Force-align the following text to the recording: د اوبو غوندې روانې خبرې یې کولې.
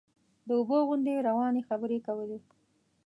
د 0.47 0.49
اوبو 0.59 0.77
غوندې 0.87 1.15
روانې 1.27 1.61
خبرې 1.69 1.97
یې 1.99 2.05
کولې. 2.07 2.39